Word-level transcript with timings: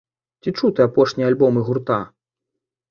Ці 0.43 0.53
чуў 0.57 0.73
ты 0.79 0.85
апошнія 0.89 1.29
альбомы 1.33 1.59
гурта? 1.69 2.03